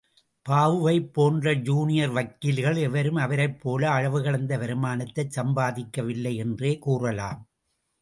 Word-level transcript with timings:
பாபுவைப் 0.45 1.11
போன்ற 1.13 1.53
ஜூனியர் 1.67 2.15
வக்கீல்கள் 2.15 2.75
எவரும் 2.87 3.15
அவரைப் 3.15 3.59
போல 3.61 3.91
அளவுகடந்த 3.91 4.57
வருமானத்தைச் 4.57 5.33
சம்பாதிக்கவில்லை 5.39 6.35
என்றே 6.37 6.73
கூறலாம். 6.79 7.41